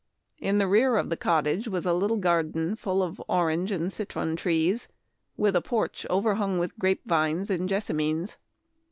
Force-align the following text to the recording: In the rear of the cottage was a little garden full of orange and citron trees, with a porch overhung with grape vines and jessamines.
In 0.39 0.57
the 0.57 0.67
rear 0.67 0.97
of 0.97 1.11
the 1.11 1.15
cottage 1.15 1.67
was 1.67 1.85
a 1.85 1.93
little 1.93 2.17
garden 2.17 2.75
full 2.75 3.03
of 3.03 3.21
orange 3.27 3.71
and 3.71 3.93
citron 3.93 4.35
trees, 4.35 4.87
with 5.37 5.55
a 5.55 5.61
porch 5.61 6.07
overhung 6.09 6.57
with 6.57 6.79
grape 6.79 7.05
vines 7.05 7.51
and 7.51 7.69
jessamines. 7.69 8.37